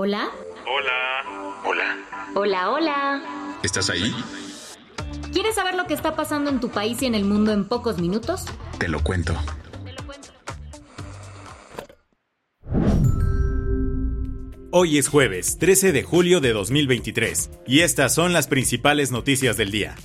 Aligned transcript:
Hola. 0.00 0.30
Hola. 0.64 1.60
Hola. 1.64 1.96
Hola, 2.36 2.70
hola. 2.70 3.22
¿Estás 3.64 3.90
ahí? 3.90 4.14
¿Quieres 5.32 5.56
saber 5.56 5.74
lo 5.74 5.88
que 5.88 5.94
está 5.94 6.14
pasando 6.14 6.50
en 6.50 6.60
tu 6.60 6.68
país 6.68 7.02
y 7.02 7.06
en 7.06 7.16
el 7.16 7.24
mundo 7.24 7.52
en 7.52 7.66
pocos 7.66 7.98
minutos? 7.98 8.44
Te 8.78 8.86
lo 8.86 9.02
cuento. 9.02 9.34
Hoy 14.70 14.98
es 14.98 15.08
jueves, 15.08 15.58
13 15.58 15.90
de 15.90 16.04
julio 16.04 16.40
de 16.40 16.52
2023, 16.52 17.50
y 17.66 17.80
estas 17.80 18.14
son 18.14 18.32
las 18.32 18.46
principales 18.46 19.10
noticias 19.10 19.56
del 19.56 19.72
día. 19.72 19.96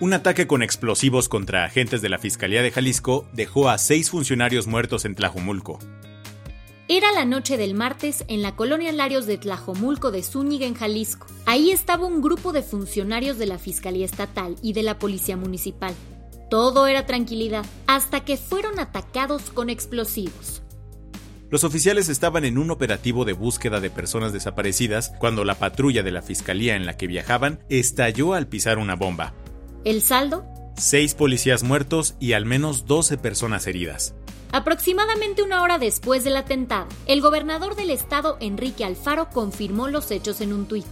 Un 0.00 0.12
ataque 0.12 0.46
con 0.46 0.62
explosivos 0.62 1.28
contra 1.28 1.64
agentes 1.64 2.00
de 2.00 2.08
la 2.08 2.20
Fiscalía 2.20 2.62
de 2.62 2.70
Jalisco 2.70 3.26
dejó 3.32 3.68
a 3.68 3.78
seis 3.78 4.10
funcionarios 4.10 4.68
muertos 4.68 5.04
en 5.04 5.16
Tlajomulco. 5.16 5.80
Era 6.86 7.10
la 7.10 7.24
noche 7.24 7.56
del 7.56 7.74
martes 7.74 8.24
en 8.28 8.40
la 8.40 8.54
colonia 8.54 8.92
Larios 8.92 9.26
de 9.26 9.38
Tlajomulco 9.38 10.12
de 10.12 10.22
Zúñiga, 10.22 10.66
en 10.66 10.74
Jalisco. 10.74 11.26
Ahí 11.46 11.72
estaba 11.72 12.06
un 12.06 12.22
grupo 12.22 12.52
de 12.52 12.62
funcionarios 12.62 13.38
de 13.38 13.46
la 13.46 13.58
Fiscalía 13.58 14.04
Estatal 14.04 14.54
y 14.62 14.72
de 14.72 14.84
la 14.84 15.00
Policía 15.00 15.36
Municipal. 15.36 15.92
Todo 16.48 16.86
era 16.86 17.04
tranquilidad, 17.04 17.66
hasta 17.88 18.20
que 18.24 18.36
fueron 18.36 18.78
atacados 18.78 19.50
con 19.50 19.68
explosivos. 19.68 20.62
Los 21.50 21.64
oficiales 21.64 22.08
estaban 22.08 22.44
en 22.44 22.56
un 22.56 22.70
operativo 22.70 23.24
de 23.24 23.32
búsqueda 23.32 23.80
de 23.80 23.90
personas 23.90 24.32
desaparecidas 24.32 25.12
cuando 25.18 25.44
la 25.44 25.56
patrulla 25.56 26.04
de 26.04 26.12
la 26.12 26.22
fiscalía 26.22 26.76
en 26.76 26.86
la 26.86 26.96
que 26.96 27.08
viajaban 27.08 27.64
estalló 27.68 28.34
al 28.34 28.46
pisar 28.46 28.78
una 28.78 28.94
bomba. 28.94 29.34
¿El 29.84 30.02
saldo? 30.02 30.44
Seis 30.76 31.14
policías 31.14 31.62
muertos 31.62 32.16
y 32.18 32.32
al 32.32 32.44
menos 32.44 32.86
12 32.86 33.16
personas 33.16 33.66
heridas. 33.66 34.14
Aproximadamente 34.50 35.42
una 35.42 35.62
hora 35.62 35.78
después 35.78 36.24
del 36.24 36.36
atentado, 36.36 36.88
el 37.06 37.20
gobernador 37.20 37.76
del 37.76 37.90
estado, 37.90 38.38
Enrique 38.40 38.84
Alfaro, 38.84 39.30
confirmó 39.30 39.88
los 39.88 40.10
hechos 40.10 40.40
en 40.40 40.52
un 40.52 40.66
tuit. 40.66 40.86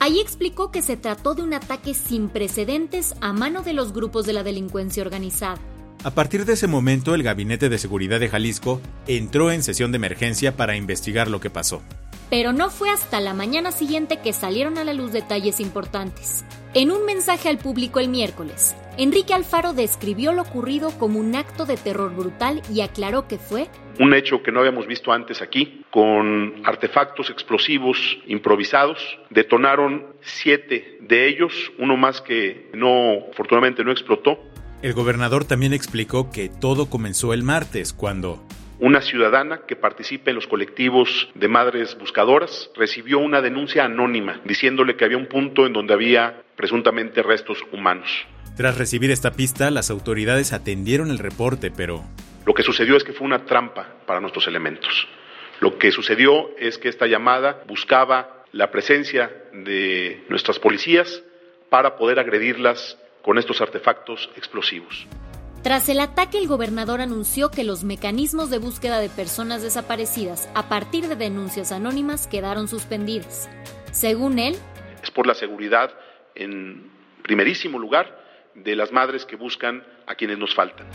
Allí 0.00 0.20
explicó 0.20 0.70
que 0.70 0.82
se 0.82 0.96
trató 0.96 1.34
de 1.34 1.42
un 1.42 1.54
ataque 1.54 1.94
sin 1.94 2.28
precedentes 2.28 3.14
a 3.20 3.32
mano 3.32 3.62
de 3.62 3.72
los 3.72 3.92
grupos 3.92 4.26
de 4.26 4.34
la 4.34 4.42
delincuencia 4.42 5.02
organizada. 5.02 5.58
A 6.04 6.10
partir 6.10 6.44
de 6.44 6.52
ese 6.52 6.66
momento, 6.66 7.14
el 7.14 7.22
Gabinete 7.22 7.68
de 7.68 7.78
Seguridad 7.78 8.20
de 8.20 8.28
Jalisco 8.28 8.80
entró 9.06 9.50
en 9.50 9.62
sesión 9.62 9.92
de 9.92 9.96
emergencia 9.96 10.56
para 10.56 10.76
investigar 10.76 11.28
lo 11.28 11.40
que 11.40 11.50
pasó. 11.50 11.80
Pero 12.28 12.52
no 12.52 12.70
fue 12.70 12.90
hasta 12.90 13.20
la 13.20 13.34
mañana 13.34 13.72
siguiente 13.72 14.18
que 14.18 14.32
salieron 14.32 14.78
a 14.78 14.84
la 14.84 14.92
luz 14.92 15.12
detalles 15.12 15.60
importantes. 15.60 16.44
En 16.78 16.90
un 16.90 17.06
mensaje 17.06 17.48
al 17.48 17.56
público 17.56 18.00
el 18.00 18.10
miércoles, 18.10 18.76
Enrique 18.98 19.32
Alfaro 19.32 19.72
describió 19.72 20.34
lo 20.34 20.42
ocurrido 20.42 20.90
como 20.98 21.18
un 21.18 21.34
acto 21.34 21.64
de 21.64 21.78
terror 21.78 22.14
brutal 22.14 22.60
y 22.70 22.82
aclaró 22.82 23.26
que 23.26 23.38
fue 23.38 23.68
un 23.98 24.12
hecho 24.12 24.42
que 24.42 24.52
no 24.52 24.60
habíamos 24.60 24.86
visto 24.86 25.10
antes 25.10 25.40
aquí, 25.40 25.86
con 25.90 26.52
artefactos 26.66 27.30
explosivos 27.30 28.18
improvisados. 28.26 28.98
Detonaron 29.30 30.04
siete 30.20 30.98
de 31.00 31.26
ellos, 31.28 31.54
uno 31.78 31.96
más 31.96 32.20
que 32.20 32.68
no, 32.74 33.24
afortunadamente 33.32 33.82
no 33.82 33.90
explotó. 33.90 34.38
El 34.82 34.92
gobernador 34.92 35.46
también 35.46 35.72
explicó 35.72 36.30
que 36.30 36.50
todo 36.50 36.90
comenzó 36.90 37.32
el 37.32 37.42
martes, 37.42 37.94
cuando 37.94 38.44
una 38.78 39.00
ciudadana 39.00 39.62
que 39.66 39.76
participa 39.76 40.30
en 40.30 40.36
los 40.36 40.46
colectivos 40.46 41.28
de 41.34 41.48
madres 41.48 41.96
buscadoras 41.98 42.70
recibió 42.76 43.18
una 43.18 43.40
denuncia 43.40 43.84
anónima 43.84 44.40
diciéndole 44.44 44.96
que 44.96 45.04
había 45.04 45.16
un 45.16 45.26
punto 45.26 45.66
en 45.66 45.72
donde 45.72 45.94
había 45.94 46.42
presuntamente 46.56 47.22
restos 47.22 47.58
humanos. 47.72 48.10
Tras 48.56 48.76
recibir 48.76 49.10
esta 49.10 49.32
pista, 49.32 49.70
las 49.70 49.90
autoridades 49.90 50.52
atendieron 50.52 51.10
el 51.10 51.18
reporte, 51.18 51.70
pero... 51.70 52.04
Lo 52.44 52.54
que 52.54 52.62
sucedió 52.62 52.96
es 52.96 53.04
que 53.04 53.12
fue 53.12 53.26
una 53.26 53.44
trampa 53.44 53.96
para 54.06 54.20
nuestros 54.20 54.46
elementos. 54.46 55.08
Lo 55.60 55.78
que 55.78 55.90
sucedió 55.90 56.50
es 56.58 56.78
que 56.78 56.88
esta 56.88 57.06
llamada 57.06 57.62
buscaba 57.66 58.44
la 58.52 58.70
presencia 58.70 59.30
de 59.52 60.24
nuestras 60.28 60.58
policías 60.58 61.22
para 61.70 61.96
poder 61.96 62.18
agredirlas 62.18 62.98
con 63.22 63.38
estos 63.38 63.60
artefactos 63.60 64.30
explosivos. 64.36 65.06
Tras 65.66 65.88
el 65.88 65.98
ataque, 65.98 66.38
el 66.38 66.46
gobernador 66.46 67.00
anunció 67.00 67.50
que 67.50 67.64
los 67.64 67.82
mecanismos 67.82 68.50
de 68.50 68.58
búsqueda 68.58 69.00
de 69.00 69.08
personas 69.08 69.62
desaparecidas 69.62 70.48
a 70.54 70.68
partir 70.68 71.08
de 71.08 71.16
denuncias 71.16 71.72
anónimas 71.72 72.28
quedaron 72.28 72.68
suspendidas. 72.68 73.50
Según 73.90 74.38
él, 74.38 74.54
es 75.02 75.10
por 75.10 75.26
la 75.26 75.34
seguridad, 75.34 75.90
en 76.36 76.88
primerísimo 77.24 77.80
lugar, 77.80 78.16
de 78.54 78.76
las 78.76 78.92
madres 78.92 79.24
que 79.24 79.34
buscan 79.34 79.82
a 80.06 80.14
quienes 80.14 80.38
nos 80.38 80.54
faltan. 80.54 80.86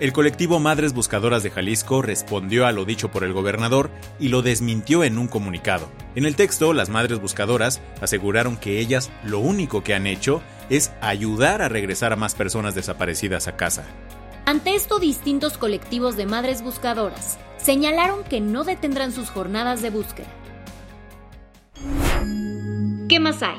El 0.00 0.14
colectivo 0.14 0.60
Madres 0.60 0.94
Buscadoras 0.94 1.42
de 1.42 1.50
Jalisco 1.50 2.00
respondió 2.00 2.66
a 2.66 2.72
lo 2.72 2.86
dicho 2.86 3.10
por 3.10 3.22
el 3.22 3.34
gobernador 3.34 3.90
y 4.18 4.28
lo 4.28 4.40
desmintió 4.40 5.04
en 5.04 5.18
un 5.18 5.28
comunicado. 5.28 5.90
En 6.14 6.24
el 6.24 6.36
texto, 6.36 6.72
las 6.72 6.88
Madres 6.88 7.20
Buscadoras 7.20 7.82
aseguraron 8.00 8.56
que 8.56 8.78
ellas 8.78 9.10
lo 9.24 9.40
único 9.40 9.82
que 9.82 9.94
han 9.94 10.06
hecho 10.06 10.42
es 10.70 10.92
ayudar 11.00 11.60
a 11.60 11.68
regresar 11.68 12.12
a 12.12 12.16
más 12.16 12.34
personas 12.34 12.74
desaparecidas 12.74 13.48
a 13.48 13.56
casa. 13.56 13.86
Ante 14.48 14.76
esto, 14.76 15.00
distintos 15.00 15.58
colectivos 15.58 16.16
de 16.16 16.24
Madres 16.24 16.62
Buscadoras 16.62 17.36
señalaron 17.56 18.22
que 18.22 18.40
no 18.40 18.62
detendrán 18.62 19.10
sus 19.10 19.28
jornadas 19.28 19.82
de 19.82 19.90
búsqueda. 19.90 20.28
¿Qué 23.08 23.18
más 23.18 23.42
hay? 23.42 23.58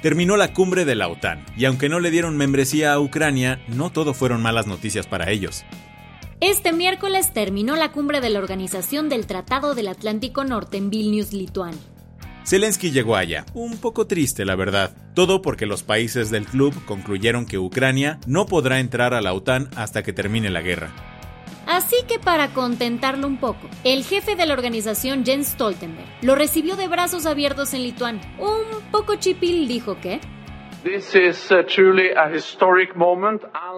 Terminó 0.00 0.38
la 0.38 0.54
cumbre 0.54 0.86
de 0.86 0.94
la 0.94 1.08
OTAN, 1.08 1.44
y 1.58 1.66
aunque 1.66 1.90
no 1.90 2.00
le 2.00 2.10
dieron 2.10 2.38
membresía 2.38 2.94
a 2.94 2.98
Ucrania, 2.98 3.62
no 3.68 3.92
todo 3.92 4.14
fueron 4.14 4.40
malas 4.40 4.66
noticias 4.66 5.06
para 5.06 5.30
ellos. 5.30 5.66
Este 6.40 6.72
miércoles 6.72 7.34
terminó 7.34 7.76
la 7.76 7.92
cumbre 7.92 8.22
de 8.22 8.30
la 8.30 8.38
Organización 8.38 9.10
del 9.10 9.26
Tratado 9.26 9.74
del 9.74 9.88
Atlántico 9.88 10.44
Norte 10.44 10.78
en 10.78 10.88
Vilnius, 10.88 11.34
Lituania. 11.34 11.82
Zelensky 12.46 12.92
llegó 12.92 13.16
allá, 13.16 13.44
un 13.54 13.76
poco 13.76 14.06
triste 14.06 14.44
la 14.44 14.54
verdad, 14.54 14.92
todo 15.14 15.42
porque 15.42 15.66
los 15.66 15.82
países 15.82 16.30
del 16.30 16.46
club 16.46 16.72
concluyeron 16.84 17.44
que 17.44 17.58
Ucrania 17.58 18.20
no 18.24 18.46
podrá 18.46 18.78
entrar 18.78 19.14
a 19.14 19.20
la 19.20 19.32
OTAN 19.32 19.68
hasta 19.74 20.04
que 20.04 20.12
termine 20.12 20.48
la 20.48 20.62
guerra. 20.62 20.92
Así 21.66 21.96
que 22.06 22.20
para 22.20 22.54
contentarlo 22.54 23.26
un 23.26 23.38
poco, 23.38 23.68
el 23.82 24.04
jefe 24.04 24.36
de 24.36 24.46
la 24.46 24.54
organización 24.54 25.24
Jens 25.24 25.48
Stoltenberg 25.48 26.06
lo 26.22 26.36
recibió 26.36 26.76
de 26.76 26.86
brazos 26.86 27.26
abiertos 27.26 27.74
en 27.74 27.82
Lituania. 27.82 28.22
Un 28.38 28.92
poco 28.92 29.16
chipil 29.16 29.66
dijo 29.66 30.00
que 30.00 30.20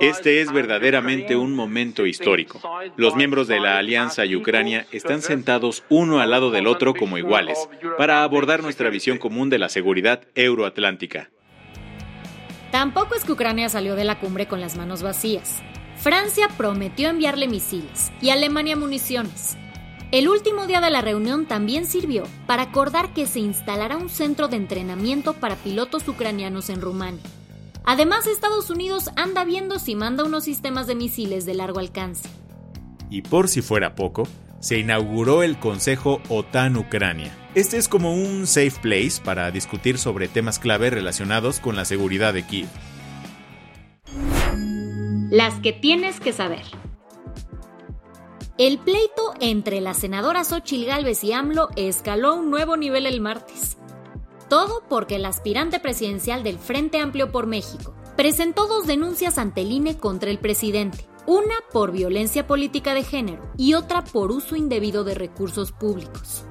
Este 0.00 0.40
es 0.40 0.52
verdaderamente 0.52 1.36
un 1.36 1.54
momento 1.54 2.06
histórico. 2.06 2.60
Los 2.96 3.16
miembros 3.16 3.48
de 3.48 3.60
la 3.60 3.78
Alianza 3.78 4.24
y 4.26 4.36
Ucrania 4.36 4.86
están 4.92 5.22
sentados 5.22 5.84
uno 5.88 6.20
al 6.20 6.30
lado 6.30 6.50
del 6.50 6.66
otro 6.66 6.94
como 6.94 7.18
iguales 7.18 7.68
para 7.96 8.22
abordar 8.22 8.62
nuestra 8.62 8.90
visión 8.90 9.18
común 9.18 9.50
de 9.50 9.58
la 9.58 9.68
seguridad 9.68 10.22
euroatlántica. 10.34 11.30
Tampoco 12.70 13.14
es 13.14 13.24
que 13.24 13.32
Ucrania 13.32 13.68
salió 13.68 13.96
de 13.96 14.04
la 14.04 14.20
cumbre 14.20 14.46
con 14.46 14.60
las 14.60 14.76
manos 14.76 15.02
vacías. 15.02 15.62
Francia 15.96 16.48
prometió 16.56 17.08
enviarle 17.08 17.48
misiles 17.48 18.12
y 18.20 18.30
Alemania 18.30 18.76
municiones. 18.76 19.56
El 20.10 20.26
último 20.30 20.66
día 20.66 20.80
de 20.80 20.88
la 20.88 21.02
reunión 21.02 21.44
también 21.44 21.84
sirvió 21.84 22.22
para 22.46 22.62
acordar 22.62 23.12
que 23.12 23.26
se 23.26 23.40
instalará 23.40 23.98
un 23.98 24.08
centro 24.08 24.48
de 24.48 24.56
entrenamiento 24.56 25.34
para 25.34 25.54
pilotos 25.56 26.08
ucranianos 26.08 26.70
en 26.70 26.80
Rumania. 26.80 27.20
Además, 27.84 28.26
Estados 28.26 28.70
Unidos 28.70 29.10
anda 29.16 29.44
viendo 29.44 29.78
si 29.78 29.94
manda 29.96 30.24
unos 30.24 30.44
sistemas 30.44 30.86
de 30.86 30.94
misiles 30.94 31.44
de 31.44 31.52
largo 31.52 31.78
alcance. 31.78 32.26
Y 33.10 33.20
por 33.20 33.48
si 33.48 33.60
fuera 33.60 33.94
poco, 33.94 34.26
se 34.60 34.78
inauguró 34.78 35.42
el 35.42 35.58
Consejo 35.58 36.22
OTAN-Ucrania. 36.30 37.30
Este 37.54 37.76
es 37.76 37.86
como 37.86 38.14
un 38.14 38.46
safe 38.46 38.80
place 38.80 39.20
para 39.22 39.50
discutir 39.50 39.98
sobre 39.98 40.26
temas 40.26 40.58
clave 40.58 40.88
relacionados 40.88 41.60
con 41.60 41.76
la 41.76 41.84
seguridad 41.84 42.32
de 42.32 42.46
Kiev. 42.46 42.68
Las 45.30 45.60
que 45.60 45.74
tienes 45.74 46.18
que 46.18 46.32
saber. 46.32 46.64
El 48.58 48.80
pleito 48.80 49.34
entre 49.38 49.80
la 49.80 49.94
senadora 49.94 50.42
Xochil 50.42 50.84
Gálvez 50.84 51.22
y 51.22 51.32
AMLO 51.32 51.68
escaló 51.76 52.34
un 52.34 52.50
nuevo 52.50 52.76
nivel 52.76 53.06
el 53.06 53.20
martes. 53.20 53.76
Todo 54.48 54.82
porque 54.88 55.14
el 55.14 55.26
aspirante 55.26 55.78
presidencial 55.78 56.42
del 56.42 56.58
Frente 56.58 56.98
Amplio 56.98 57.30
por 57.30 57.46
México 57.46 57.94
presentó 58.16 58.66
dos 58.66 58.88
denuncias 58.88 59.38
ante 59.38 59.60
el 59.60 59.70
INE 59.70 59.96
contra 59.96 60.28
el 60.32 60.40
presidente, 60.40 61.06
una 61.24 61.54
por 61.72 61.92
violencia 61.92 62.48
política 62.48 62.94
de 62.94 63.04
género 63.04 63.48
y 63.56 63.74
otra 63.74 64.02
por 64.02 64.32
uso 64.32 64.56
indebido 64.56 65.04
de 65.04 65.14
recursos 65.14 65.70
públicos. 65.70 66.42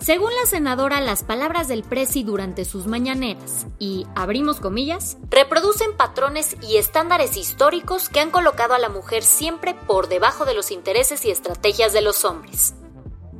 Según 0.00 0.30
la 0.34 0.48
senadora, 0.48 1.02
las 1.02 1.22
palabras 1.22 1.68
del 1.68 1.82
presi 1.82 2.24
durante 2.24 2.64
sus 2.64 2.86
mañaneras, 2.86 3.66
y 3.78 4.06
abrimos 4.14 4.58
comillas, 4.58 5.18
reproducen 5.28 5.94
patrones 5.94 6.56
y 6.62 6.78
estándares 6.78 7.36
históricos 7.36 8.08
que 8.08 8.20
han 8.20 8.30
colocado 8.30 8.72
a 8.72 8.78
la 8.78 8.88
mujer 8.88 9.22
siempre 9.22 9.74
por 9.74 10.08
debajo 10.08 10.46
de 10.46 10.54
los 10.54 10.70
intereses 10.70 11.26
y 11.26 11.30
estrategias 11.30 11.92
de 11.92 12.00
los 12.00 12.24
hombres. 12.24 12.74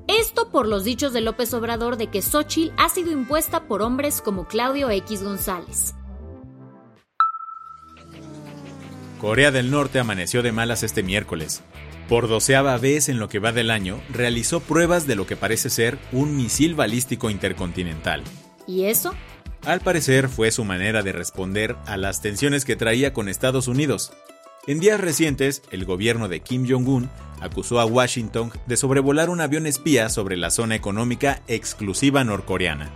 Esto 0.06 0.50
por 0.50 0.68
los 0.68 0.84
dichos 0.84 1.14
de 1.14 1.22
López 1.22 1.54
Obrador 1.54 1.96
de 1.96 2.08
que 2.08 2.20
Xochitl 2.20 2.74
ha 2.76 2.90
sido 2.90 3.10
impuesta 3.10 3.62
por 3.66 3.80
hombres 3.80 4.20
como 4.20 4.46
Claudio 4.46 4.90
X 4.90 5.22
González. 5.22 5.94
Corea 9.18 9.50
del 9.50 9.70
Norte 9.70 9.98
amaneció 9.98 10.42
de 10.42 10.52
malas 10.52 10.82
este 10.82 11.02
miércoles. 11.02 11.62
Por 12.10 12.26
doceava 12.26 12.76
vez 12.76 13.08
en 13.08 13.20
lo 13.20 13.28
que 13.28 13.38
va 13.38 13.52
del 13.52 13.70
año, 13.70 14.00
realizó 14.12 14.58
pruebas 14.58 15.06
de 15.06 15.14
lo 15.14 15.28
que 15.28 15.36
parece 15.36 15.70
ser 15.70 15.96
un 16.10 16.36
misil 16.36 16.74
balístico 16.74 17.30
intercontinental. 17.30 18.24
¿Y 18.66 18.86
eso? 18.86 19.14
Al 19.64 19.78
parecer 19.78 20.28
fue 20.28 20.50
su 20.50 20.64
manera 20.64 21.04
de 21.04 21.12
responder 21.12 21.76
a 21.86 21.96
las 21.96 22.20
tensiones 22.20 22.64
que 22.64 22.74
traía 22.74 23.12
con 23.12 23.28
Estados 23.28 23.68
Unidos. 23.68 24.12
En 24.66 24.80
días 24.80 25.00
recientes, 25.00 25.62
el 25.70 25.84
gobierno 25.84 26.26
de 26.26 26.40
Kim 26.40 26.68
Jong-un 26.68 27.08
acusó 27.40 27.78
a 27.78 27.86
Washington 27.86 28.50
de 28.66 28.76
sobrevolar 28.76 29.30
un 29.30 29.40
avión 29.40 29.66
espía 29.66 30.08
sobre 30.08 30.36
la 30.36 30.50
zona 30.50 30.74
económica 30.74 31.42
exclusiva 31.46 32.24
norcoreana. 32.24 32.90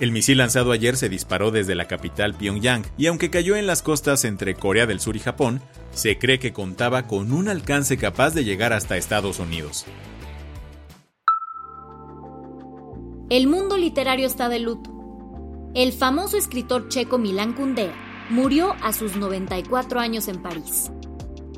El 0.00 0.12
misil 0.12 0.38
lanzado 0.38 0.70
ayer 0.70 0.96
se 0.96 1.08
disparó 1.08 1.50
desde 1.50 1.74
la 1.74 1.88
capital 1.88 2.34
Pyongyang 2.34 2.84
y 2.96 3.06
aunque 3.06 3.30
cayó 3.30 3.56
en 3.56 3.66
las 3.66 3.82
costas 3.82 4.24
entre 4.24 4.54
Corea 4.54 4.86
del 4.86 5.00
Sur 5.00 5.16
y 5.16 5.18
Japón, 5.18 5.60
se 5.90 6.18
cree 6.18 6.38
que 6.38 6.52
contaba 6.52 7.08
con 7.08 7.32
un 7.32 7.48
alcance 7.48 7.96
capaz 7.96 8.32
de 8.32 8.44
llegar 8.44 8.72
hasta 8.72 8.96
Estados 8.96 9.40
Unidos. 9.40 9.86
El 13.28 13.48
mundo 13.48 13.76
literario 13.76 14.26
está 14.26 14.48
de 14.48 14.60
luto. 14.60 14.90
El 15.74 15.92
famoso 15.92 16.36
escritor 16.36 16.88
checo 16.88 17.18
Milán 17.18 17.52
Kundera 17.52 17.92
murió 18.30 18.76
a 18.80 18.92
sus 18.92 19.16
94 19.16 19.98
años 19.98 20.28
en 20.28 20.40
París. 20.40 20.92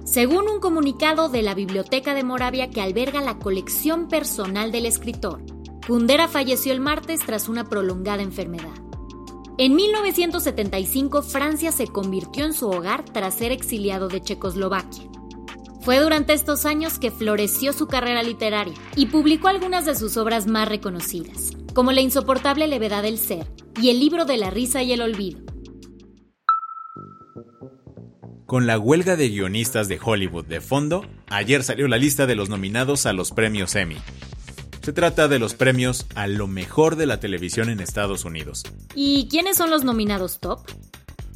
Según 0.04 0.48
un 0.48 0.60
comunicado 0.60 1.28
de 1.28 1.42
la 1.42 1.54
Biblioteca 1.54 2.14
de 2.14 2.24
Moravia 2.24 2.70
que 2.70 2.80
alberga 2.80 3.20
la 3.20 3.38
colección 3.38 4.08
personal 4.08 4.72
del 4.72 4.86
escritor, 4.86 5.42
Kundera 5.90 6.28
falleció 6.28 6.72
el 6.72 6.78
martes 6.78 7.18
tras 7.18 7.48
una 7.48 7.64
prolongada 7.64 8.22
enfermedad. 8.22 8.70
En 9.58 9.74
1975 9.74 11.20
Francia 11.22 11.72
se 11.72 11.88
convirtió 11.88 12.44
en 12.44 12.54
su 12.54 12.68
hogar 12.70 13.04
tras 13.04 13.34
ser 13.34 13.50
exiliado 13.50 14.06
de 14.06 14.20
Checoslovaquia. 14.20 15.10
Fue 15.80 15.98
durante 15.98 16.32
estos 16.32 16.64
años 16.64 17.00
que 17.00 17.10
floreció 17.10 17.72
su 17.72 17.88
carrera 17.88 18.22
literaria 18.22 18.74
y 18.94 19.06
publicó 19.06 19.48
algunas 19.48 19.84
de 19.84 19.96
sus 19.96 20.16
obras 20.16 20.46
más 20.46 20.68
reconocidas, 20.68 21.50
como 21.74 21.90
La 21.90 22.02
insoportable 22.02 22.68
levedad 22.68 23.02
del 23.02 23.18
ser 23.18 23.48
y 23.82 23.90
El 23.90 23.98
libro 23.98 24.24
de 24.26 24.36
la 24.36 24.50
risa 24.50 24.84
y 24.84 24.92
el 24.92 25.02
olvido, 25.02 25.40
con 28.46 28.66
la 28.66 28.80
huelga 28.80 29.14
de 29.14 29.28
guionistas 29.28 29.86
de 29.86 30.00
Hollywood 30.02 30.44
de 30.44 30.60
fondo, 30.60 31.04
ayer 31.28 31.62
salió 31.62 31.86
la 31.86 31.98
lista 31.98 32.26
de 32.26 32.34
los 32.34 32.48
nominados 32.48 33.06
a 33.06 33.12
los 33.12 33.30
premios 33.30 33.76
Emmy. 33.76 33.96
Se 34.82 34.92
trata 34.92 35.28
de 35.28 35.38
los 35.38 35.54
premios 35.54 36.06
a 36.14 36.26
lo 36.26 36.46
mejor 36.46 36.96
de 36.96 37.06
la 37.06 37.20
televisión 37.20 37.68
en 37.68 37.80
Estados 37.80 38.24
Unidos. 38.24 38.64
¿Y 38.94 39.28
quiénes 39.28 39.58
son 39.58 39.70
los 39.70 39.84
nominados 39.84 40.40
top? 40.40 40.60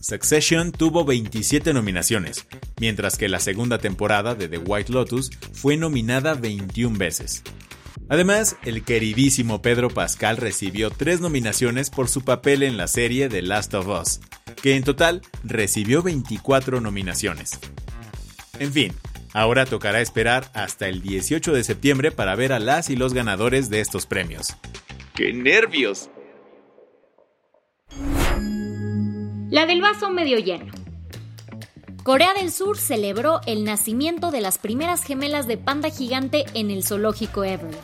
Succession 0.00 0.73
tuvo 0.73 1.05
27 1.05 1.73
nominaciones, 1.73 2.46
mientras 2.79 3.17
que 3.17 3.29
la 3.29 3.41
segunda 3.41 3.79
temporada 3.79 4.35
de 4.35 4.49
The 4.49 4.58
White 4.58 4.93
Lotus 4.93 5.31
fue 5.52 5.76
nominada 5.76 6.35
21 6.35 6.99
veces. 6.99 7.43
Además, 8.08 8.56
el 8.64 8.85
queridísimo 8.85 9.62
Pedro 9.62 9.88
Pascal 9.88 10.37
recibió 10.37 10.90
tres 10.90 11.20
nominaciones 11.20 11.88
por 11.90 12.08
su 12.08 12.23
papel 12.23 12.62
en 12.62 12.76
la 12.76 12.87
serie 12.87 13.29
The 13.29 13.43
Last 13.43 13.73
of 13.75 13.88
Us, 13.88 14.20
que 14.62 14.76
en 14.76 14.85
total 14.85 15.23
recibió 15.43 16.02
24 16.02 16.81
nominaciones. 16.81 17.58
En 18.58 18.73
fin, 18.73 18.93
ahora 19.34 19.66
tocará 19.66 20.00
esperar 20.00 20.50
hasta 20.54 20.88
el 20.88 21.02
18 21.02 21.52
de 21.52 21.62
septiembre 21.62 22.10
para 22.10 22.34
ver 22.34 22.54
a 22.54 22.58
las 22.58 22.88
y 22.88 22.96
los 22.96 23.12
ganadores 23.12 23.69
de 23.69 23.81
estos 23.81 24.06
premios. 24.06 24.56
¡Qué 25.14 25.34
nervios! 25.34 26.08
La 29.50 29.66
del 29.66 29.82
vaso 29.82 30.10
medio 30.10 30.38
lleno. 30.38 30.72
Corea 32.02 32.34
del 32.34 32.50
Sur 32.50 32.76
celebró 32.76 33.40
el 33.46 33.64
nacimiento 33.64 34.31
de 34.31 34.40
las 34.40 34.58
primeras 34.58 35.04
gemelas 35.04 35.46
de 35.46 35.56
panda 35.56 35.90
gigante 35.90 36.44
en 36.54 36.70
el 36.70 36.84
zoológico 36.84 37.44
Everett. 37.44 37.80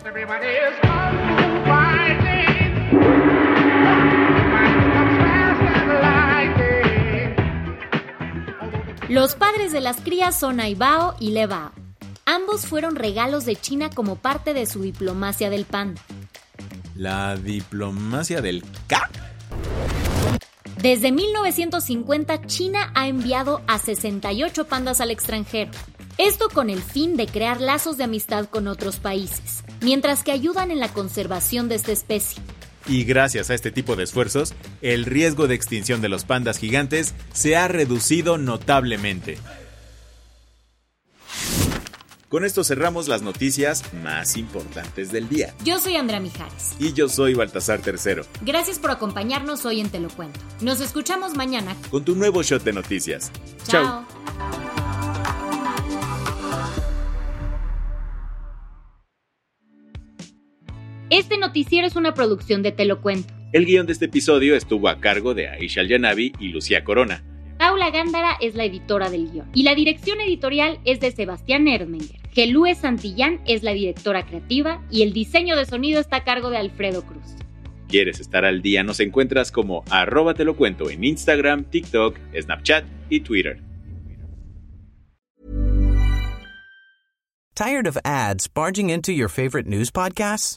Los 9.11 9.35
padres 9.35 9.73
de 9.73 9.81
las 9.81 9.97
crías 9.97 10.39
son 10.39 10.61
Aibao 10.61 11.17
y 11.19 11.33
Lebao. 11.33 11.73
Ambos 12.27 12.65
fueron 12.65 12.95
regalos 12.95 13.45
de 13.45 13.57
China 13.57 13.91
como 13.91 14.15
parte 14.15 14.55
de 14.55 14.67
su 14.67 14.83
diplomacia 14.83 15.51
del 15.51 15.65
panda. 15.65 16.01
¿La 16.95 17.37
diplomacia 17.37 18.41
del 18.41 18.63
K? 18.87 19.11
Desde 20.81 21.11
1950, 21.11 22.47
China 22.47 22.93
ha 22.95 23.09
enviado 23.09 23.63
a 23.67 23.81
68 23.81 24.69
pandas 24.69 25.01
al 25.01 25.11
extranjero. 25.11 25.73
Esto 26.17 26.49
con 26.49 26.71
el 26.71 26.81
fin 26.81 27.17
de 27.17 27.27
crear 27.27 27.61
lazos 27.61 27.97
de 27.97 28.05
amistad 28.05 28.45
con 28.45 28.69
otros 28.69 29.01
países, 29.01 29.65
mientras 29.81 30.23
que 30.23 30.31
ayudan 30.31 30.71
en 30.71 30.79
la 30.79 30.93
conservación 30.93 31.69
de 31.69 31.75
esta 31.75 31.91
especie. 31.91 32.41
Y 32.87 33.05
gracias 33.05 33.51
a 33.51 33.55
este 33.55 33.71
tipo 33.71 33.97
de 33.97 34.05
esfuerzos, 34.05 34.55
el 34.83 35.05
riesgo 35.05 35.47
de 35.47 35.55
extinción 35.55 36.01
de 36.01 36.09
los 36.09 36.25
pandas 36.25 36.59
gigantes 36.59 37.15
se 37.33 37.57
ha 37.57 37.69
reducido 37.69 38.39
notablemente. 38.39 39.39
Con 42.31 42.45
esto 42.45 42.63
cerramos 42.63 43.09
las 43.09 43.23
noticias 43.23 43.83
más 44.05 44.37
importantes 44.37 45.11
del 45.11 45.29
día. 45.29 45.53
Yo 45.65 45.81
soy 45.81 45.97
Andrea 45.97 46.21
Mijares. 46.21 46.77
Y 46.79 46.93
yo 46.93 47.09
soy 47.09 47.35
Baltasar 47.35 47.81
Tercero. 47.81 48.25
Gracias 48.43 48.79
por 48.79 48.93
acompañarnos 48.93 49.65
hoy 49.67 49.81
en 49.81 49.91
Te 49.91 49.99
lo 49.99 50.11
Cuento. 50.11 50.39
Nos 50.61 50.81
escuchamos 50.81 51.35
mañana 51.35 51.75
con 51.91 52.05
tu 52.05 52.15
nuevo 52.15 52.45
shot 52.45 52.63
de 52.63 52.73
noticias. 52.73 53.33
Chao. 53.67 54.07
Este 61.21 61.37
noticiero 61.37 61.87
es 61.87 61.97
una 61.97 62.15
producción 62.15 62.63
de 62.63 62.73
Te 62.73 62.87
lo 62.87 63.03
cuento. 63.03 63.35
El 63.53 63.67
guion 63.67 63.85
de 63.85 63.93
este 63.93 64.07
episodio 64.07 64.57
estuvo 64.57 64.89
a 64.89 65.01
cargo 65.01 65.35
de 65.35 65.49
Aisha 65.49 65.83
Yanavi 65.83 66.33
y 66.41 66.49
Lucía 66.49 66.83
Corona. 66.83 67.23
Paula 67.59 67.91
Gándara 67.91 68.39
es 68.41 68.55
la 68.55 68.65
editora 68.65 69.11
del 69.11 69.31
guion 69.31 69.51
y 69.53 69.65
la 69.65 69.75
dirección 69.75 70.19
editorial 70.23 70.81
es 70.87 70.99
de 71.01 71.11
Sebastián 71.11 71.69
Erdmenger. 71.69 72.19
Gelúe 72.33 72.75
Santillán 72.75 73.43
es 73.47 73.63
la 73.63 73.73
directora 73.73 74.25
creativa 74.25 74.83
y 74.91 75.03
el 75.03 75.13
diseño 75.13 75.57
de 75.57 75.67
sonido 75.67 76.01
está 76.01 76.17
a 76.17 76.25
cargo 76.25 76.49
de 76.49 76.57
Alfredo 76.57 77.03
Cruz. 77.03 77.37
quieres 77.87 78.19
estar 78.19 78.47
al 78.47 78.63
día, 78.63 78.83
nos 78.83 78.99
encuentras 78.99 79.53
como 79.53 79.85
arroba 79.91 80.33
te 80.33 80.47
lo 80.47 80.57
cuento 80.57 80.89
en 80.89 81.05
Instagram, 81.05 81.65
TikTok, 81.65 82.17
Snapchat 82.35 82.87
y 83.11 83.21
Twitter. 83.21 83.61
Tired 87.55 87.87
of 87.87 87.99
ads 88.07 88.49
barging 88.49 88.89
into 88.89 89.13
your 89.13 89.29
favorite 89.29 89.69
news 89.69 89.91
podcasts? 89.91 90.57